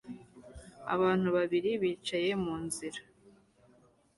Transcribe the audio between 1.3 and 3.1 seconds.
babiri bicaye munzira